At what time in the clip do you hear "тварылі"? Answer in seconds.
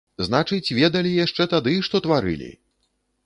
2.09-2.49